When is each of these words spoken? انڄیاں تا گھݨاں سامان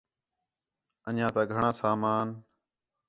انڄیاں 1.07 1.31
تا 1.35 1.41
گھݨاں 1.51 1.73
سامان 1.81 2.27